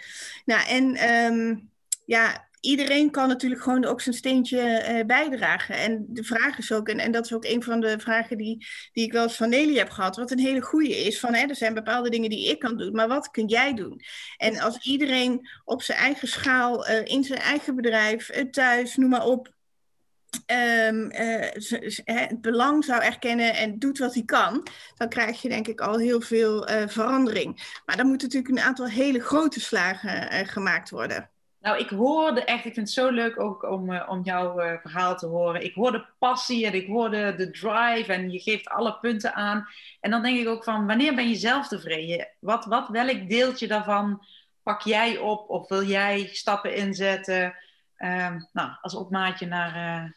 [0.45, 1.71] Nou, en um,
[2.05, 5.75] ja, iedereen kan natuurlijk gewoon ook zijn steentje uh, bijdragen.
[5.75, 8.67] En de vraag is ook, en, en dat is ook een van de vragen die,
[8.91, 11.45] die ik wel eens van Nelly heb gehad, wat een hele goede is, van hè,
[11.47, 14.01] er zijn bepaalde dingen die ik kan doen, maar wat kun jij doen?
[14.37, 19.09] En als iedereen op zijn eigen schaal, uh, in zijn eigen bedrijf, uh, thuis, noem
[19.09, 19.53] maar op,
[20.51, 21.49] uh,
[22.03, 25.97] het belang zou erkennen en doet wat hij kan, dan krijg je denk ik al
[25.97, 27.79] heel veel verandering.
[27.85, 31.31] Maar dan moeten natuurlijk een aantal hele grote slagen gemaakt worden.
[31.63, 34.73] Nou, ik hoorde echt, ik vind het zo leuk ook om, uh, om jouw uh,
[34.81, 35.63] verhaal te horen.
[35.63, 39.67] Ik hoorde passie en ik hoorde de drive en je geeft alle punten aan.
[39.99, 42.27] En dan denk ik ook van, wanneer ben je zelf tevreden?
[42.39, 44.25] Wat, wat, welk deeltje daarvan
[44.63, 47.55] pak jij op of wil jij stappen inzetten?
[47.97, 50.09] Uh, nou, als opmaatje naar, uh,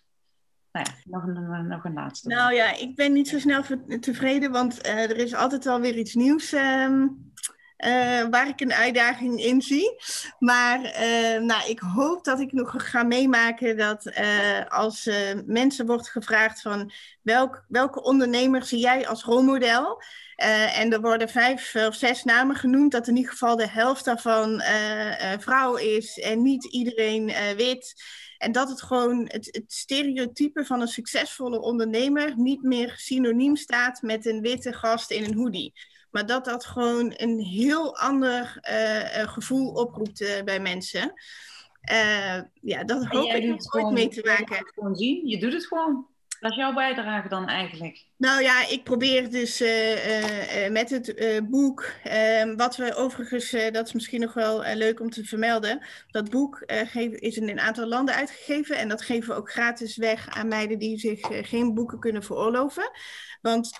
[0.73, 2.29] nou ja, nog, een, nog een laatste.
[2.29, 3.63] Nou ja, ik ben niet zo snel
[4.01, 7.07] tevreden, want er is altijd wel weer iets nieuws ehm,
[7.85, 9.97] uh, waar ik een uitdaging in zie.
[10.39, 15.11] Maar uh, nou, ik hoop dat ik nog ga meemaken dat uh, als
[15.47, 20.03] mensen wordt gevraagd van welk, welke ondernemer zie jij als rolmodel?
[20.75, 24.63] en er worden vijf of zes namen genoemd, dat in ieder geval de helft daarvan
[25.39, 27.95] vrouw is en niet iedereen wit.
[28.39, 34.03] En dat het gewoon het, het, stereotype van een succesvolle ondernemer niet meer synoniem staat
[34.03, 35.73] met een witte gast in een hoodie.
[36.17, 41.13] Maar dat dat gewoon een heel ander uh, gevoel oproept uh, bij mensen.
[42.61, 44.73] Ja, dat hoop ik nog ooit mee te maken.
[44.75, 46.07] Gewoon zien, je doet het gewoon.
[46.41, 48.05] Wat is jouw bijdrage dan eigenlijk?
[48.17, 49.61] Nou ja, ik probeer dus
[50.71, 55.25] met het boek, ehm, wat we overigens, dat is misschien nog wel leuk om te
[55.25, 56.61] vermelden, dat boek
[57.11, 60.79] is in een aantal landen uitgegeven en dat geven we ook gratis weg aan meiden
[60.79, 62.91] die zich geen boeken kunnen veroorloven.
[63.41, 63.71] Want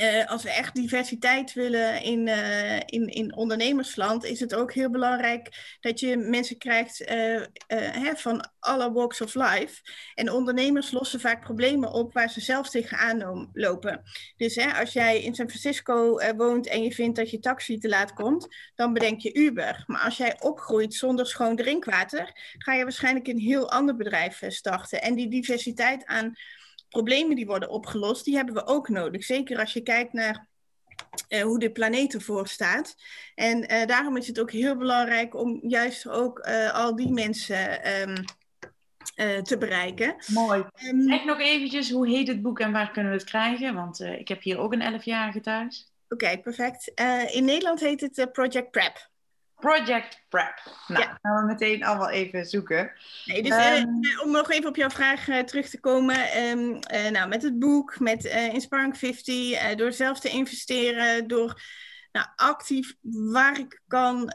[0.00, 4.90] uh, als we echt diversiteit willen in, uh, in, in ondernemersland, is het ook heel
[4.90, 9.80] belangrijk dat je mensen krijgt uh, hè, van alle walks of life.
[10.14, 14.02] En ondernemers lossen vaak problemen op waar ze zelf tegenaan lopen.
[14.36, 17.88] Dus hè, als jij in San Francisco woont en je vindt dat je taxi te
[17.88, 19.84] laat komt, dan bedenk je Uber.
[19.86, 25.02] Maar als jij opgroeit zonder schoon drinkwater, ga je waarschijnlijk een heel ander bedrijf starten.
[25.02, 26.34] En die diversiteit aan
[26.92, 29.24] problemen die worden opgelost, die hebben we ook nodig.
[29.24, 30.48] Zeker als je kijkt naar
[31.28, 32.94] uh, hoe de planeet ervoor staat.
[33.34, 37.90] En uh, daarom is het ook heel belangrijk om juist ook uh, al die mensen
[38.00, 38.24] um,
[39.42, 40.16] te bereiken.
[40.26, 40.64] Mooi.
[40.84, 43.74] Um, zeg nog eventjes, hoe heet het boek en waar kunnen we het krijgen?
[43.74, 45.92] Want ik heb hier ook een 11-jarige thuis.
[46.08, 46.92] Oké, okay, perfect.
[47.32, 49.10] in Nederland heet het Project Prep.
[49.62, 50.62] Project Prep.
[50.86, 51.18] Nou, ja.
[51.22, 52.92] gaan we meteen allemaal even zoeken.
[53.24, 56.38] Nee, dus um, om nog even op jouw vraag uh, terug te komen.
[56.38, 61.60] Um, uh, nou, met het boek, met Inspiring 50, door zelf te investeren, door
[62.12, 62.94] nou, actief
[63.32, 64.32] waar ik kan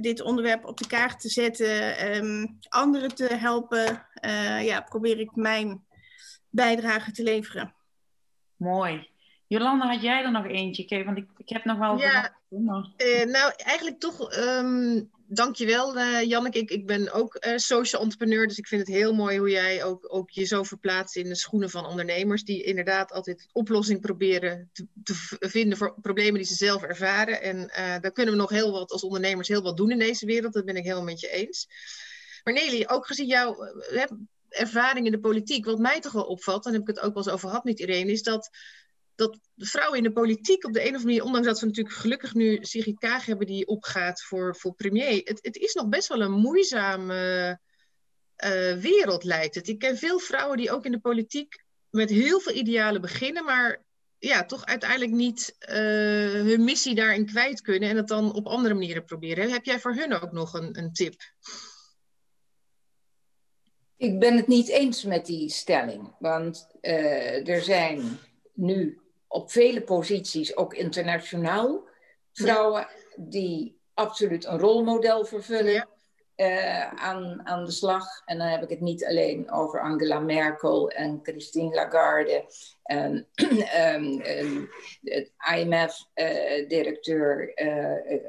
[0.00, 4.06] dit onderwerp op de kaart te zetten, um, anderen te helpen,
[4.60, 5.84] ja, probeer ik mijn
[6.50, 7.74] bijdrage te leveren.
[8.56, 9.09] Mooi.
[9.50, 11.04] Jolanda, had jij er nog eentje?
[11.04, 11.98] Want ik, ik heb nog wel...
[11.98, 16.58] Ja, uh, nou, eigenlijk toch um, dankjewel uh, Janneke.
[16.58, 19.84] Ik, ik ben ook uh, social entrepreneur, dus ik vind het heel mooi hoe jij
[19.84, 24.70] ook, ook je zo verplaatst in de schoenen van ondernemers die inderdaad altijd oplossing proberen
[24.72, 27.42] te, te vinden voor problemen die ze zelf ervaren.
[27.42, 30.52] En daar kunnen we nog heel wat als ondernemers heel wat doen in deze wereld.
[30.52, 31.68] Dat ben ik helemaal met je eens.
[32.44, 33.56] Maar Nelly, ook gezien jouw
[34.48, 37.22] ervaring in de politiek, wat mij toch wel opvalt, en heb ik het ook wel
[37.22, 38.50] eens over gehad met Irene, is dat
[39.20, 41.66] dat de vrouwen in de politiek op de een of andere manier, ondanks dat we
[41.66, 45.88] natuurlijk gelukkig nu Sigrid Kaag hebben die opgaat voor, voor premier, het, het is nog
[45.88, 47.58] best wel een moeizame
[48.44, 49.68] uh, wereld, lijkt het.
[49.68, 53.84] Ik ken veel vrouwen die ook in de politiek met heel veel idealen beginnen, maar
[54.18, 55.76] ja, toch uiteindelijk niet uh,
[56.48, 59.50] hun missie daarin kwijt kunnen en het dan op andere manieren proberen.
[59.50, 61.14] Heb jij voor hun ook nog een, een tip?
[63.96, 68.18] Ik ben het niet eens met die stelling, want uh, er zijn
[68.54, 69.00] nu
[69.32, 71.88] op vele posities, ook internationaal,
[72.32, 75.88] vrouwen die absoluut een rolmodel vervullen.
[76.36, 78.06] Uh, aan, aan de slag.
[78.24, 82.44] En dan heb ik het niet alleen over Angela Merkel en Christine Lagarde
[82.82, 83.28] en
[83.94, 84.70] um, um,
[85.02, 87.52] het IMF-directeur.
[87.62, 88.28] Uh, uh,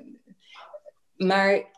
[1.15, 1.69] maar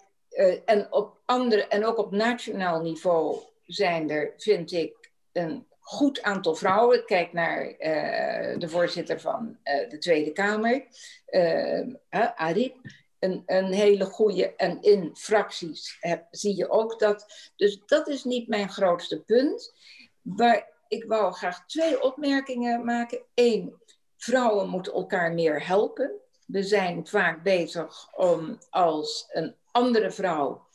[0.66, 6.56] en, op andere, en ook op nationaal niveau zijn er, vind ik, een goed aantal
[6.56, 6.98] vrouwen.
[6.98, 10.86] Ik kijk naar uh, de voorzitter van uh, de Tweede Kamer,
[11.30, 11.96] uh,
[12.36, 12.76] Arip.
[13.20, 14.56] Een, een, hele goede.
[14.56, 16.00] En in fracties
[16.32, 17.52] zie je ook dat.
[17.56, 19.74] Dus dat is niet mijn grootste punt.
[20.22, 23.22] Maar ik wou graag twee opmerkingen maken.
[23.34, 23.76] Eén,
[24.18, 26.12] vrouwen moeten elkaar meer helpen.
[26.46, 30.68] We zijn vaak bezig om als een andere vrouw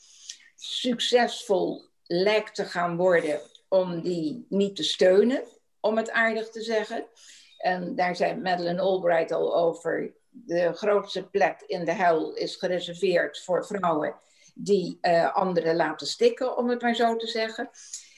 [0.56, 5.42] succesvol lijkt te gaan worden om die niet te steunen,
[5.80, 7.06] om het aardig te zeggen.
[7.58, 10.16] En daar zei Madeleine Albright al over.
[10.30, 14.14] De grootste plek in de hel is gereserveerd voor vrouwen
[14.54, 17.70] die uh, anderen laten stikken, om het maar zo te zeggen.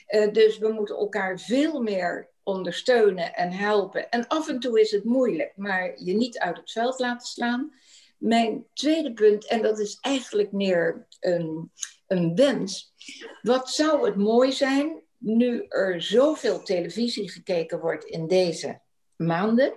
[0.09, 4.11] Uh, dus we moeten elkaar veel meer ondersteunen en helpen.
[4.11, 7.73] En af en toe is het moeilijk, maar je niet uit het veld laten slaan.
[8.19, 11.73] Mijn tweede punt, en dat is eigenlijk meer een,
[12.07, 12.95] een wens.
[13.43, 18.81] Wat zou het mooi zijn nu er zoveel televisie gekeken wordt in deze
[19.17, 19.73] maanden,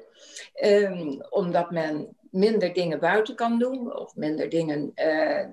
[0.64, 5.46] um, omdat men minder dingen buiten kan doen of minder dingen uh,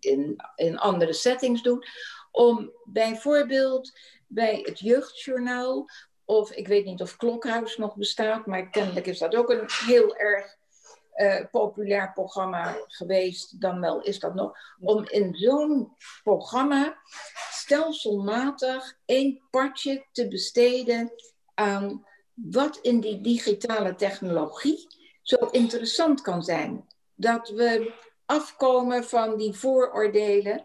[0.00, 1.84] in, in andere settings doen,
[2.30, 5.88] om bijvoorbeeld bij het jeugdjournaal
[6.24, 10.16] of ik weet niet of Klokhuis nog bestaat, maar kennelijk is dat ook een heel
[10.16, 10.56] erg
[11.16, 16.96] uh, populair programma geweest, dan wel is dat nog, om in zo'n programma
[17.72, 21.12] stelselmatig één partje te besteden
[21.54, 24.86] aan wat in die digitale technologie
[25.22, 26.86] zo interessant kan zijn.
[27.14, 27.92] Dat we
[28.26, 30.64] afkomen van die vooroordelen.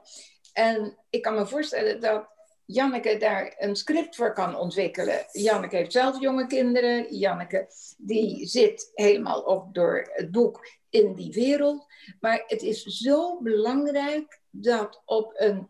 [0.54, 2.28] En ik kan me voorstellen dat
[2.66, 5.26] Janneke daar een script voor kan ontwikkelen.
[5.32, 7.18] Janneke heeft zelf jonge kinderen.
[7.18, 7.68] Janneke
[7.98, 11.86] die zit helemaal op door het boek in die wereld.
[12.20, 15.68] Maar het is zo belangrijk dat op een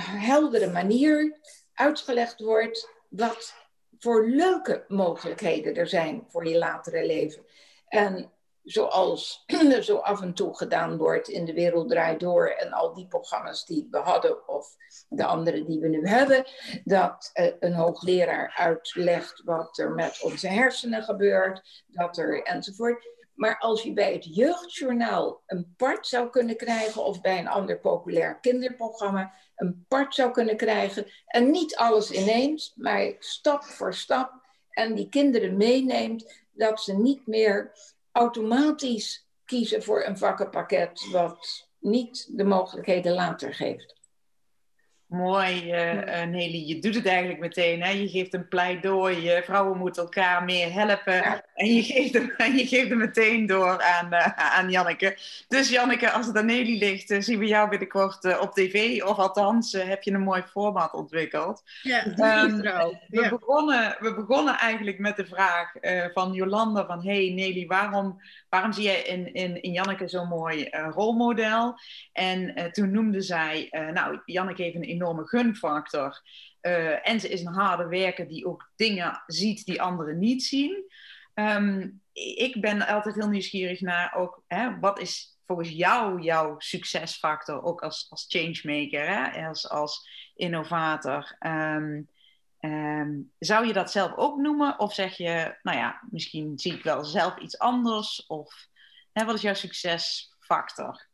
[0.00, 1.38] heldere manier
[1.72, 3.54] uitgelegd wordt wat
[3.98, 7.44] voor leuke mogelijkheden er zijn voor je latere leven.
[7.88, 8.32] En
[8.64, 9.44] zoals
[9.80, 13.66] zo af en toe gedaan wordt in De Wereld Draait Door en al die programma's
[13.66, 14.76] die we hadden of
[15.08, 16.44] de andere die we nu hebben,
[16.84, 23.12] dat uh, een hoogleraar uitlegt wat er met onze hersenen gebeurt, dat er enzovoort.
[23.34, 27.78] Maar als je bij het jeugdjournaal een part zou kunnen krijgen, of bij een ander
[27.78, 34.32] populair kinderprogramma een part zou kunnen krijgen, en niet alles ineens, maar stap voor stap,
[34.70, 37.72] en die kinderen meeneemt, dat ze niet meer
[38.12, 43.94] automatisch kiezen voor een vakkenpakket wat niet de mogelijkheden later geeft.
[45.06, 46.66] Mooi, uh, Nelly.
[46.66, 47.82] Je doet het eigenlijk meteen.
[47.82, 47.90] Hè?
[47.90, 49.42] Je geeft een pleidooi.
[49.42, 51.42] Vrouwen moeten elkaar meer helpen.
[51.54, 55.16] En, je geeft hem, je geeft hem meteen door aan, uh, aan Janneke.
[55.48, 59.02] Dus Janneke, als het aan Nelly ligt, uh, zien we jou binnenkort op tv.
[59.02, 61.62] Of althans, heb je een mooi format ontwikkeld.
[61.82, 63.28] Ja, um, we, ja.
[63.28, 65.72] Begonnen, we begonnen eigenlijk met de vraag
[66.12, 67.02] van Jolanda van...
[67.04, 71.78] Hey Nelly, waarom, waarom zie jij in, in, in Janneke zo'n mooi rolmodel?
[72.12, 73.68] En toen noemde zij...
[73.92, 76.22] nou, Janneke heeft een enorme gunfactor.
[76.62, 80.92] Uh, en ze is een harde werker die ook dingen ziet die anderen niet zien.
[81.34, 87.62] Um, ik ben altijd heel nieuwsgierig naar ook, hè, wat is volgens jou jouw succesfactor,
[87.62, 91.36] ook als, als changemaker, hè, als, als innovator?
[91.40, 92.08] Um,
[92.60, 94.78] um, zou je dat zelf ook noemen?
[94.78, 98.26] Of zeg je, nou ja, misschien zie ik wel zelf iets anders?
[98.26, 98.66] Of
[99.12, 101.06] hè, wat is jouw succesfactor?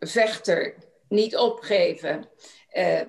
[0.00, 0.74] Vechter,
[1.08, 2.28] niet opgeven.
[2.76, 3.00] Uh,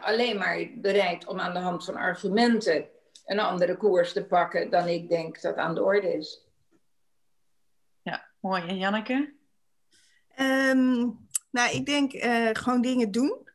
[0.10, 2.88] alleen maar bereid om aan de hand van argumenten
[3.24, 6.46] een andere koers te pakken dan ik denk dat aan de orde is.
[8.02, 8.62] Ja, mooi.
[8.66, 9.34] En Janneke?
[10.40, 13.48] Um, nou, ik denk uh, gewoon dingen doen.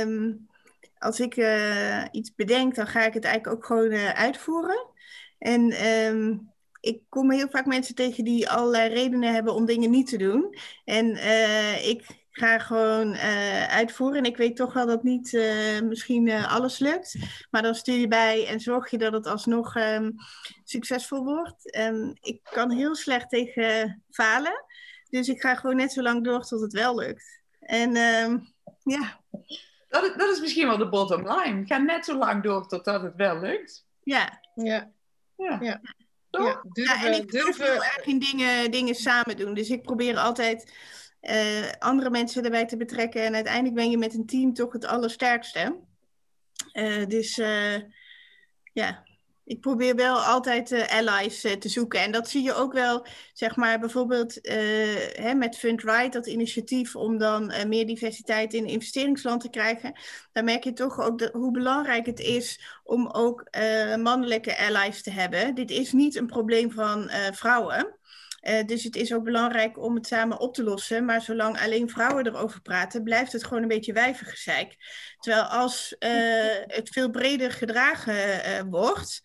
[0.00, 0.48] Um,
[0.98, 4.86] als ik uh, iets bedenk, dan ga ik het eigenlijk ook gewoon uh, uitvoeren.
[5.38, 10.08] En um, ik kom heel vaak mensen tegen die allerlei redenen hebben om dingen niet
[10.08, 10.54] te doen.
[10.84, 11.06] En
[11.84, 12.04] ik
[12.40, 13.16] ga gewoon
[13.68, 14.18] uitvoeren.
[14.18, 15.32] En ik weet toch wel dat niet
[15.84, 17.16] misschien alles lukt.
[17.50, 19.76] Maar dan stuur je bij en zorg je dat het alsnog
[20.64, 21.78] succesvol wordt.
[22.20, 24.64] ik kan heel slecht tegen falen.
[25.10, 27.40] Dus ik ga gewoon net zo lang door tot het wel lukt.
[27.60, 28.36] En uh,
[28.82, 29.20] ja.
[29.88, 31.66] Dat is, dat is misschien wel de bottom line.
[31.66, 33.86] Ga net zo lang door totdat het wel lukt.
[34.02, 34.40] Ja.
[34.54, 34.92] Ja.
[35.36, 35.58] Ja.
[35.60, 35.80] ja.
[36.30, 36.62] ja.
[36.72, 39.54] Durven, en ik durf heel erg in dingen, dingen samen doen.
[39.54, 40.72] Dus ik probeer altijd
[41.22, 43.24] uh, andere mensen erbij te betrekken.
[43.24, 45.78] En uiteindelijk ben je met een team toch het allersterkste.
[46.72, 47.76] Uh, dus uh,
[48.72, 49.02] ja,
[49.44, 52.00] ik probeer wel altijd allies te zoeken.
[52.00, 54.38] En dat zie je ook wel, zeg maar, bijvoorbeeld
[55.12, 59.98] hè, met FundRight, dat initiatief om dan meer diversiteit in investeringsland te krijgen.
[60.32, 63.48] Daar merk je toch ook hoe belangrijk het is om ook
[63.96, 65.54] mannelijke allies te hebben.
[65.54, 67.98] Dit is niet een probleem van vrouwen.
[68.42, 71.04] Uh, dus het is ook belangrijk om het samen op te lossen.
[71.04, 74.76] Maar zolang alleen vrouwen erover praten, blijft het gewoon een beetje wijvergezeik.
[75.18, 76.10] Terwijl als uh,
[76.66, 79.22] het veel breder gedragen uh, wordt,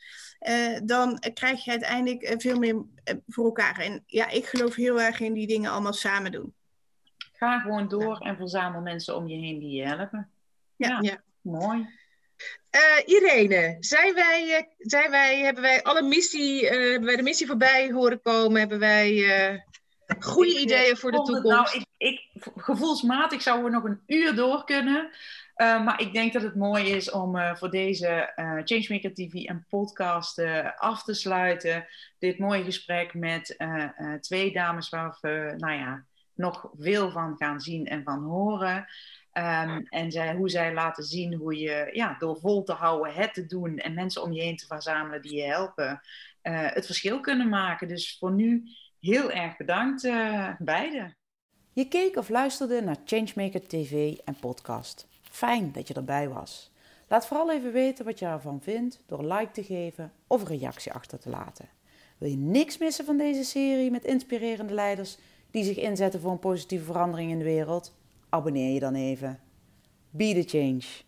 [0.83, 2.83] dan krijg je uiteindelijk veel meer
[3.27, 3.79] voor elkaar.
[3.79, 6.53] En ja, ik geloof heel erg in die dingen allemaal samen doen.
[7.33, 10.29] Ga gewoon door en verzamel mensen om je heen die je helpen.
[10.75, 10.99] Ja, ja.
[11.01, 11.23] ja.
[11.41, 11.87] mooi.
[12.75, 17.23] Uh, Irene, zijn wij, uh, zijn wij, hebben wij alle missie, uh, hebben wij de
[17.23, 18.59] missie voorbij horen komen?
[18.59, 19.63] Hebben wij
[20.19, 21.43] goede ik, ideeën voor de toekomst?
[21.43, 22.21] nou, ik, ik,
[22.55, 25.09] gevoelsmatig zouden we nog een uur door kunnen.
[25.55, 28.33] maar ik denk dat het mooi is om voor deze
[28.63, 30.41] Changemaker TV en podcast
[30.77, 31.87] af te sluiten.
[32.19, 33.57] Dit mooie gesprek met
[34.21, 38.85] twee dames waar we nou ja, nog veel van gaan zien en van horen.
[39.37, 43.33] Um, en zij, hoe zij laten zien hoe je ja, door vol te houden, het
[43.33, 46.01] te doen en mensen om je heen te verzamelen die je helpen,
[46.43, 47.87] uh, het verschil kunnen maken.
[47.87, 48.63] Dus voor nu
[48.99, 51.17] heel erg bedankt, uh, beiden.
[51.73, 55.07] Je keek of luisterde naar Changemaker TV en podcast.
[55.21, 56.71] Fijn dat je erbij was.
[57.07, 60.91] Laat vooral even weten wat je ervan vindt door like te geven of een reactie
[60.91, 61.69] achter te laten.
[62.17, 65.17] Wil je niks missen van deze serie met inspirerende leiders
[65.51, 67.93] die zich inzetten voor een positieve verandering in de wereld?
[68.35, 69.39] Abonneer je dan even.
[70.09, 71.04] Be the change.